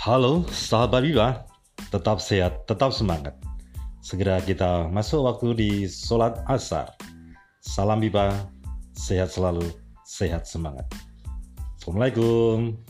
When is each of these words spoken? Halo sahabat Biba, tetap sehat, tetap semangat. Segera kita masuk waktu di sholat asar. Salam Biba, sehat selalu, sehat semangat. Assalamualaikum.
Halo 0.00 0.48
sahabat 0.48 1.04
Biba, 1.04 1.44
tetap 1.92 2.24
sehat, 2.24 2.64
tetap 2.64 2.88
semangat. 2.88 3.36
Segera 4.00 4.40
kita 4.40 4.88
masuk 4.88 5.28
waktu 5.28 5.48
di 5.52 5.70
sholat 5.84 6.40
asar. 6.48 6.88
Salam 7.60 8.00
Biba, 8.00 8.32
sehat 8.96 9.28
selalu, 9.28 9.68
sehat 10.08 10.48
semangat. 10.48 10.88
Assalamualaikum. 11.76 12.80